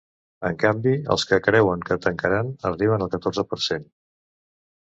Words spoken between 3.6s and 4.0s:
cent.